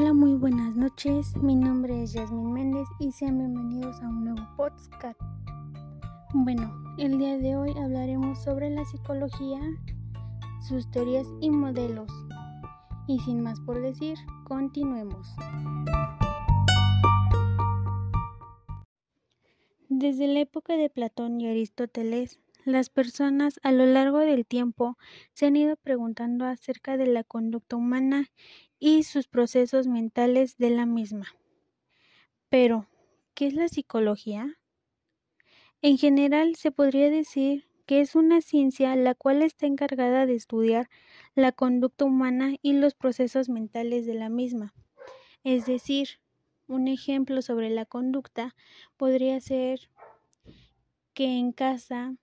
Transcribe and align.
Hola, 0.00 0.14
muy 0.14 0.32
buenas 0.32 0.74
noches. 0.76 1.36
Mi 1.42 1.54
nombre 1.54 2.02
es 2.02 2.14
Yasmin 2.14 2.54
Méndez 2.54 2.88
y 2.98 3.12
sean 3.12 3.36
bienvenidos 3.36 4.00
a 4.00 4.08
un 4.08 4.24
nuevo 4.24 4.48
podcast. 4.56 5.20
Bueno, 6.32 6.72
el 6.96 7.18
día 7.18 7.36
de 7.36 7.54
hoy 7.54 7.72
hablaremos 7.72 8.42
sobre 8.42 8.70
la 8.70 8.82
psicología, 8.86 9.60
sus 10.66 10.90
teorías 10.90 11.26
y 11.42 11.50
modelos. 11.50 12.10
Y 13.08 13.18
sin 13.18 13.42
más 13.42 13.60
por 13.60 13.82
decir, 13.82 14.16
continuemos. 14.44 15.36
Desde 19.90 20.28
la 20.28 20.40
época 20.40 20.78
de 20.78 20.88
Platón 20.88 21.42
y 21.42 21.48
Aristóteles, 21.50 22.40
las 22.64 22.88
personas 22.88 23.60
a 23.62 23.70
lo 23.70 23.84
largo 23.84 24.20
del 24.20 24.46
tiempo 24.46 24.96
se 25.34 25.44
han 25.44 25.56
ido 25.56 25.76
preguntando 25.76 26.46
acerca 26.46 26.96
de 26.96 27.06
la 27.06 27.22
conducta 27.22 27.76
humana 27.76 28.30
y 28.80 29.04
sus 29.04 29.28
procesos 29.28 29.86
mentales 29.86 30.56
de 30.56 30.70
la 30.70 30.86
misma. 30.86 31.26
Pero, 32.48 32.88
¿qué 33.34 33.46
es 33.46 33.54
la 33.54 33.68
psicología? 33.68 34.58
En 35.82 35.98
general 35.98 36.56
se 36.56 36.72
podría 36.72 37.10
decir 37.10 37.68
que 37.86 38.00
es 38.00 38.14
una 38.14 38.40
ciencia 38.40 38.96
la 38.96 39.14
cual 39.14 39.42
está 39.42 39.66
encargada 39.66 40.26
de 40.26 40.34
estudiar 40.34 40.88
la 41.34 41.52
conducta 41.52 42.04
humana 42.04 42.56
y 42.62 42.72
los 42.72 42.94
procesos 42.94 43.48
mentales 43.48 44.06
de 44.06 44.14
la 44.14 44.28
misma. 44.28 44.74
Es 45.44 45.66
decir, 45.66 46.20
un 46.68 46.88
ejemplo 46.88 47.42
sobre 47.42 47.68
la 47.68 47.84
conducta 47.84 48.54
podría 48.96 49.40
ser 49.40 49.90
que 51.14 51.38
en 51.38 51.52
casa 51.52 52.16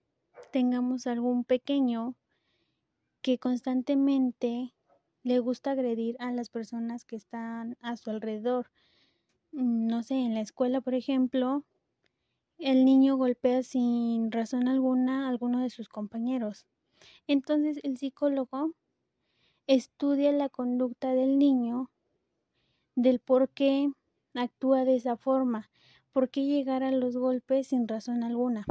tengamos 0.52 1.06
algún 1.06 1.44
pequeño 1.44 2.16
que 3.22 3.38
constantemente 3.38 4.74
le 5.28 5.40
gusta 5.40 5.72
agredir 5.72 6.16
a 6.20 6.32
las 6.32 6.50
personas 6.50 7.04
que 7.04 7.18
están 7.18 7.78
a 7.82 7.98
su 7.98 8.10
alrededor. 8.10 8.72
Mm, 9.52 9.88
no 9.88 10.02
sé, 10.02 10.16
en 10.16 10.34
la 10.34 10.40
escuela, 10.40 10.80
por 10.80 10.94
ejemplo, 10.94 11.66
el 12.60 12.86
niño 12.86 13.18
golpea 13.18 13.62
sin 13.62 14.32
razón 14.32 14.70
alguna 14.70 15.26
a 15.26 15.30
alguno 15.30 15.60
de 15.60 15.70
sus 15.70 15.90
compañeros. 15.90 16.66
Entonces 17.28 17.82
el 17.84 17.98
psicólogo 17.98 18.72
estudia 19.68 20.32
la 20.32 20.48
conducta 20.48 21.14
del 21.14 21.38
niño, 21.38 21.92
del 22.96 23.20
por 23.20 23.50
qué 23.50 23.92
actúa 24.34 24.86
de 24.86 24.96
esa 24.96 25.18
forma, 25.18 25.70
por 26.14 26.30
qué 26.30 26.46
llegar 26.46 26.84
a 26.84 26.92
los 26.92 27.18
golpes 27.18 27.68
sin 27.68 27.86
razón 27.86 28.24
alguna. 28.24 28.66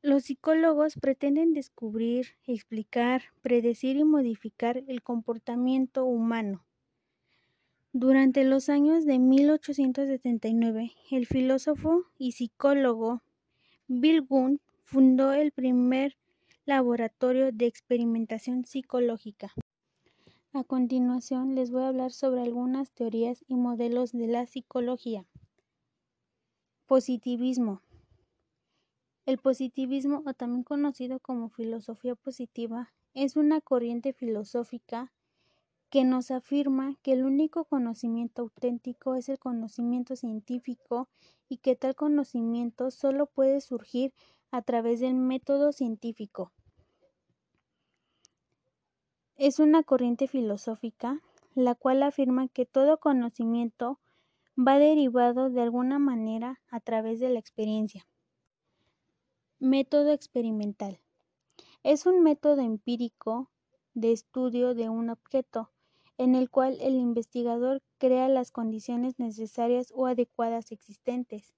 Los 0.00 0.24
psicólogos 0.24 0.94
pretenden 0.94 1.54
descubrir, 1.54 2.28
explicar, 2.46 3.22
predecir 3.42 3.96
y 3.96 4.04
modificar 4.04 4.84
el 4.86 5.02
comportamiento 5.02 6.04
humano. 6.04 6.64
Durante 7.92 8.44
los 8.44 8.68
años 8.68 9.04
de 9.06 9.18
1879, 9.18 10.92
el 11.10 11.26
filósofo 11.26 12.04
y 12.16 12.32
psicólogo 12.32 13.22
Bill 13.88 14.22
Gunn 14.22 14.60
fundó 14.84 15.32
el 15.32 15.50
primer 15.50 16.16
laboratorio 16.64 17.50
de 17.50 17.66
experimentación 17.66 18.64
psicológica. 18.66 19.52
A 20.52 20.62
continuación 20.62 21.56
les 21.56 21.72
voy 21.72 21.82
a 21.82 21.88
hablar 21.88 22.12
sobre 22.12 22.42
algunas 22.42 22.92
teorías 22.92 23.44
y 23.48 23.56
modelos 23.56 24.12
de 24.12 24.28
la 24.28 24.46
psicología. 24.46 25.26
Positivismo. 26.86 27.82
El 29.28 29.36
positivismo, 29.36 30.22
o 30.24 30.32
también 30.32 30.62
conocido 30.64 31.20
como 31.20 31.50
filosofía 31.50 32.14
positiva, 32.14 32.94
es 33.12 33.36
una 33.36 33.60
corriente 33.60 34.14
filosófica 34.14 35.12
que 35.90 36.02
nos 36.04 36.30
afirma 36.30 36.96
que 37.02 37.12
el 37.12 37.24
único 37.24 37.66
conocimiento 37.66 38.40
auténtico 38.40 39.16
es 39.16 39.28
el 39.28 39.38
conocimiento 39.38 40.16
científico 40.16 41.10
y 41.46 41.58
que 41.58 41.76
tal 41.76 41.94
conocimiento 41.94 42.90
solo 42.90 43.26
puede 43.26 43.60
surgir 43.60 44.14
a 44.50 44.62
través 44.62 45.00
del 45.00 45.12
método 45.12 45.72
científico. 45.72 46.50
Es 49.36 49.58
una 49.58 49.82
corriente 49.82 50.26
filosófica 50.26 51.20
la 51.54 51.74
cual 51.74 52.02
afirma 52.02 52.48
que 52.48 52.64
todo 52.64 52.98
conocimiento 52.98 54.00
va 54.56 54.78
derivado 54.78 55.50
de 55.50 55.60
alguna 55.60 55.98
manera 55.98 56.62
a 56.70 56.80
través 56.80 57.20
de 57.20 57.28
la 57.28 57.38
experiencia. 57.38 58.06
Método 59.60 60.12
experimental. 60.12 61.00
Es 61.82 62.06
un 62.06 62.22
método 62.22 62.60
empírico 62.60 63.50
de 63.92 64.12
estudio 64.12 64.72
de 64.72 64.88
un 64.88 65.10
objeto, 65.10 65.72
en 66.16 66.36
el 66.36 66.48
cual 66.48 66.78
el 66.80 66.94
investigador 66.94 67.82
crea 67.98 68.28
las 68.28 68.52
condiciones 68.52 69.18
necesarias 69.18 69.92
o 69.96 70.06
adecuadas 70.06 70.70
existentes. 70.70 71.56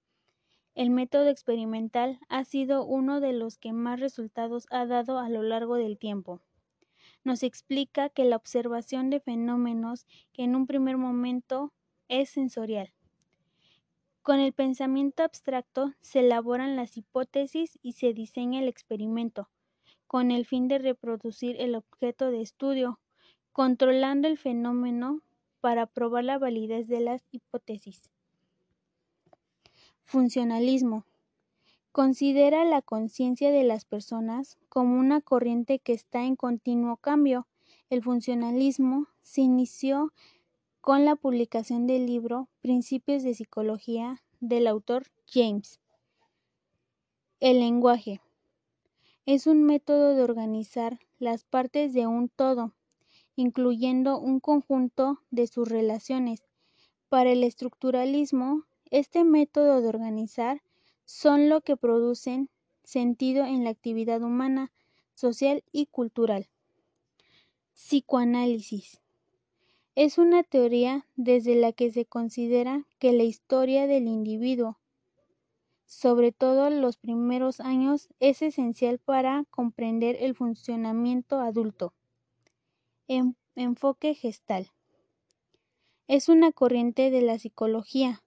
El 0.73 0.89
método 0.89 1.29
experimental 1.29 2.19
ha 2.27 2.43
sido 2.43 2.85
uno 2.85 3.21
de 3.21 3.33
los 3.33 3.59
que 3.59 3.71
más 3.71 3.99
resultados 3.99 4.65
ha 4.71 4.87
dado 4.87 5.19
a 5.19 5.29
lo 5.29 5.43
largo 5.43 5.75
del 5.75 5.99
tiempo. 5.99 6.41
Nos 7.23 7.43
explica 7.43 8.09
que 8.09 8.25
la 8.25 8.37
observación 8.37 9.11
de 9.11 9.19
fenómenos 9.19 10.07
que 10.33 10.41
en 10.41 10.55
un 10.55 10.65
primer 10.65 10.97
momento 10.97 11.71
es 12.07 12.31
sensorial 12.31 12.91
con 14.21 14.39
el 14.39 14.53
pensamiento 14.53 15.23
abstracto 15.23 15.93
se 16.01 16.19
elaboran 16.19 16.75
las 16.75 16.95
hipótesis 16.97 17.79
y 17.81 17.93
se 17.93 18.13
diseña 18.13 18.59
el 18.59 18.67
experimento, 18.67 19.49
con 20.07 20.29
el 20.31 20.45
fin 20.45 20.67
de 20.67 20.77
reproducir 20.77 21.55
el 21.59 21.75
objeto 21.75 22.29
de 22.29 22.41
estudio, 22.41 22.99
controlando 23.51 24.27
el 24.27 24.37
fenómeno 24.37 25.21
para 25.59 25.85
probar 25.87 26.23
la 26.23 26.37
validez 26.37 26.87
de 26.87 26.99
las 26.99 27.23
hipótesis. 27.31 28.11
Funcionalismo. 30.03 31.05
Considera 31.91 32.63
la 32.63 32.81
conciencia 32.81 33.51
de 33.51 33.63
las 33.63 33.85
personas 33.85 34.57
como 34.69 34.99
una 34.99 35.19
corriente 35.21 35.79
que 35.79 35.93
está 35.93 36.23
en 36.23 36.35
continuo 36.35 36.97
cambio. 36.97 37.47
El 37.89 38.01
funcionalismo 38.01 39.07
se 39.21 39.41
inició 39.41 40.13
con 40.81 41.05
la 41.05 41.15
publicación 41.15 41.85
del 41.85 42.07
libro 42.07 42.49
Principios 42.61 43.21
de 43.21 43.35
Psicología 43.35 44.23
del 44.39 44.65
autor 44.65 45.03
James. 45.27 45.79
El 47.39 47.59
lenguaje 47.59 48.19
es 49.27 49.45
un 49.45 49.63
método 49.63 50.15
de 50.15 50.23
organizar 50.23 50.99
las 51.19 51.43
partes 51.43 51.93
de 51.93 52.07
un 52.07 52.29
todo, 52.29 52.73
incluyendo 53.35 54.19
un 54.19 54.39
conjunto 54.39 55.21
de 55.29 55.45
sus 55.45 55.69
relaciones. 55.69 56.41
Para 57.09 57.31
el 57.31 57.43
estructuralismo, 57.43 58.63
este 58.89 59.23
método 59.23 59.81
de 59.81 59.87
organizar 59.87 60.63
son 61.05 61.47
lo 61.47 61.61
que 61.61 61.77
producen 61.77 62.49
sentido 62.83 63.45
en 63.45 63.63
la 63.63 63.69
actividad 63.69 64.23
humana, 64.23 64.71
social 65.13 65.63
y 65.71 65.85
cultural. 65.85 66.49
Psicoanálisis 67.75 69.00
es 69.95 70.17
una 70.17 70.43
teoría 70.43 71.05
desde 71.15 71.55
la 71.55 71.73
que 71.73 71.91
se 71.91 72.05
considera 72.05 72.85
que 72.97 73.11
la 73.11 73.23
historia 73.23 73.87
del 73.87 74.07
individuo, 74.07 74.79
sobre 75.85 76.31
todo 76.31 76.69
los 76.69 76.97
primeros 76.97 77.59
años, 77.59 78.07
es 78.19 78.41
esencial 78.41 78.99
para 78.99 79.43
comprender 79.49 80.15
el 80.19 80.35
funcionamiento 80.35 81.39
adulto. 81.39 81.93
enfoque 83.55 84.15
gestal. 84.15 84.71
Es 86.07 86.29
una 86.29 86.53
corriente 86.53 87.11
de 87.11 87.21
la 87.21 87.37
psicología 87.37 88.23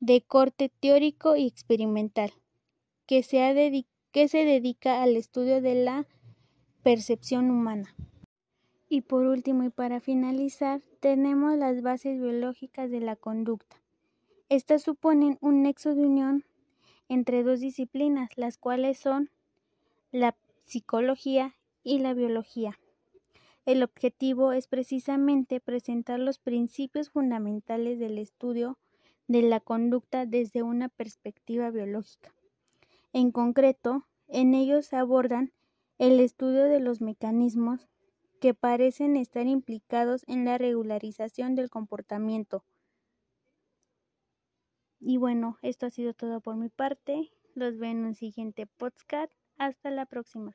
de 0.00 0.22
corte 0.22 0.70
teórico 0.80 1.36
y 1.36 1.46
experimental 1.46 2.32
que 3.06 3.22
se, 3.22 3.86
que 4.10 4.28
se 4.28 4.44
dedica 4.44 5.02
al 5.02 5.16
estudio 5.16 5.62
de 5.62 5.76
la 5.76 6.06
percepción 6.82 7.50
humana. 7.50 7.94
Y 8.94 9.00
por 9.00 9.26
último 9.26 9.64
y 9.64 9.70
para 9.70 9.98
finalizar, 9.98 10.80
tenemos 11.00 11.58
las 11.58 11.82
bases 11.82 12.20
biológicas 12.20 12.92
de 12.92 13.00
la 13.00 13.16
conducta. 13.16 13.74
Estas 14.48 14.82
suponen 14.82 15.36
un 15.40 15.64
nexo 15.64 15.96
de 15.96 16.02
unión 16.02 16.44
entre 17.08 17.42
dos 17.42 17.58
disciplinas, 17.58 18.30
las 18.38 18.56
cuales 18.56 18.96
son 18.96 19.30
la 20.12 20.36
psicología 20.64 21.56
y 21.82 21.98
la 21.98 22.14
biología. 22.14 22.78
El 23.66 23.82
objetivo 23.82 24.52
es 24.52 24.68
precisamente 24.68 25.58
presentar 25.58 26.20
los 26.20 26.38
principios 26.38 27.10
fundamentales 27.10 27.98
del 27.98 28.16
estudio 28.16 28.78
de 29.26 29.42
la 29.42 29.58
conducta 29.58 30.24
desde 30.24 30.62
una 30.62 30.88
perspectiva 30.88 31.70
biológica. 31.70 32.32
En 33.12 33.32
concreto, 33.32 34.06
en 34.28 34.54
ellos 34.54 34.86
se 34.86 34.94
abordan 34.94 35.50
el 35.98 36.20
estudio 36.20 36.62
de 36.66 36.78
los 36.78 37.00
mecanismos 37.00 37.88
que 38.40 38.54
parecen 38.54 39.16
estar 39.16 39.46
implicados 39.46 40.24
en 40.26 40.44
la 40.44 40.58
regularización 40.58 41.54
del 41.54 41.70
comportamiento. 41.70 42.64
Y 45.00 45.18
bueno, 45.18 45.58
esto 45.62 45.86
ha 45.86 45.90
sido 45.90 46.14
todo 46.14 46.40
por 46.40 46.56
mi 46.56 46.68
parte. 46.68 47.30
Los 47.54 47.78
veo 47.78 47.90
en 47.90 48.04
un 48.04 48.14
siguiente 48.14 48.66
podcast. 48.66 49.32
Hasta 49.58 49.90
la 49.90 50.06
próxima. 50.06 50.54